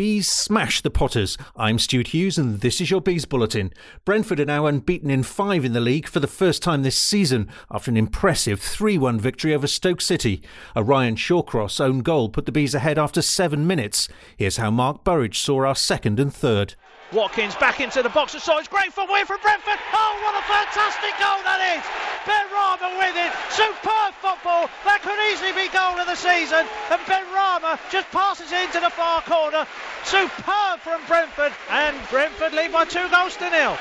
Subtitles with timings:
[0.00, 1.36] Bees smash the Potters.
[1.56, 3.70] I'm Stuart Hughes and this is your Bees Bulletin.
[4.06, 7.50] Brentford are now unbeaten in five in the league for the first time this season
[7.70, 10.42] after an impressive 3 1 victory over Stoke City.
[10.74, 14.08] A Ryan Shawcross own goal put the Bees ahead after seven minutes.
[14.38, 16.76] Here's how Mark Burridge saw our second and third.
[17.12, 19.78] Watkins back into the box so it's great for away from Brentford.
[19.92, 22.10] Oh, what a fantastic goal that is!
[22.24, 23.32] Benrahma with it.
[23.50, 24.68] Superb football.
[24.84, 26.68] That could easily be goal of the season.
[26.92, 29.66] And Benrahma just passes it into the far corner.
[30.04, 31.52] Superb from Brentford.
[31.68, 33.76] And Brentford lead by two goals to nil.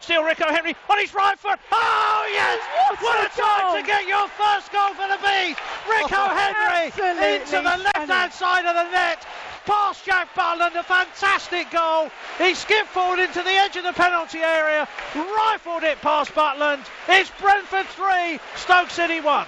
[0.00, 1.60] Still Rico Henry on his right foot.
[1.70, 2.60] Oh yes!
[2.88, 5.56] What, what a, a time to get your first goal for the Bees.
[5.88, 6.90] Rico oh, Henry
[7.36, 9.24] into the left-hand side of the net
[9.64, 12.10] past Jack Butland, a fantastic goal.
[12.38, 16.84] He skipped forward into the edge of the penalty area, rifled it past Butland.
[17.08, 19.46] It's Brentford 3, Stoke City 1.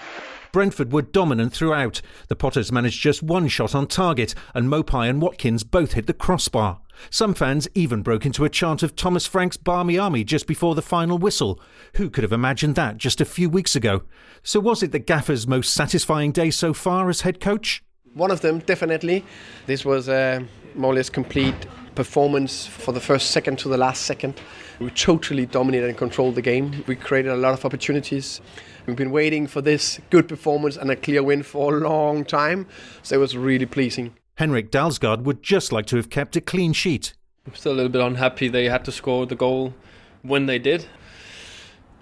[0.54, 2.00] Brentford were dominant throughout.
[2.28, 6.12] The Potters managed just one shot on target, and Maupay and Watkins both hit the
[6.12, 6.78] crossbar.
[7.10, 10.80] Some fans even broke into a chant of Thomas Frank's Barmy Army just before the
[10.80, 11.60] final whistle.
[11.96, 14.04] Who could have imagined that just a few weeks ago?
[14.44, 17.82] So, was it the Gaffer's most satisfying day so far as head coach?
[18.12, 19.24] One of them, definitely.
[19.66, 20.46] This was a
[20.76, 24.40] more or less complete performance for the first second to the last second.
[24.78, 26.84] We totally dominated and controlled the game.
[26.86, 28.40] We created a lot of opportunities.
[28.86, 32.66] We've been waiting for this good performance and a clear win for a long time,
[33.02, 34.14] so it was really pleasing.
[34.36, 37.14] Henrik Dalsgaard would just like to have kept a clean sheet.
[37.46, 39.74] I'm still a little bit unhappy they had to score the goal
[40.22, 40.86] when they did.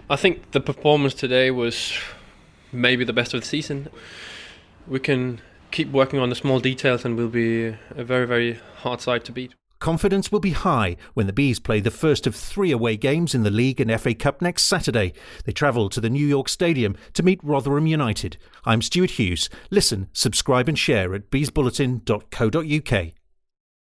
[0.09, 1.93] I think the performance today was
[2.71, 3.89] maybe the best of the season.
[4.87, 9.01] We can keep working on the small details and we'll be a very, very hard
[9.01, 9.53] side to beat.
[9.83, 13.43] Confidence will be high when the Bees play the first of three away games in
[13.43, 15.11] the League and FA Cup next Saturday.
[15.43, 18.37] They travel to the New York Stadium to meet Rotherham United.
[18.63, 19.49] I'm Stuart Hughes.
[19.71, 23.22] Listen, subscribe and share at beesbulletin.co.uk.